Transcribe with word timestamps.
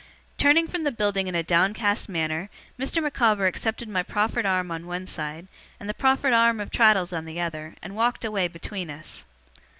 Turning 0.39 0.67
from 0.67 0.83
the 0.83 0.91
building 0.91 1.27
in 1.27 1.35
a 1.35 1.43
downcast 1.43 2.09
manner, 2.09 2.49
Mr. 2.79 3.03
Micawber 3.03 3.45
accepted 3.45 3.87
my 3.87 4.01
proffered 4.01 4.47
arm 4.47 4.71
on 4.71 4.87
one 4.87 5.05
side, 5.05 5.47
and 5.79 5.87
the 5.87 5.93
proffered 5.93 6.33
arm 6.33 6.59
of 6.59 6.71
Traddles 6.71 7.13
on 7.13 7.25
the 7.25 7.39
other, 7.39 7.75
and 7.83 7.95
walked 7.95 8.25
away 8.25 8.47
between 8.47 8.89
us. 8.89 9.25